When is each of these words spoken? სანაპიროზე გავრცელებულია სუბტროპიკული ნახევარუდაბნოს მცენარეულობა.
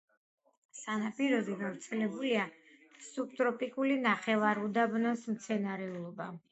სანაპიროზე 0.77 1.57
გავრცელებულია 1.59 2.47
სუბტროპიკული 3.11 4.01
ნახევარუდაბნოს 4.09 5.29
მცენარეულობა. 5.37 6.31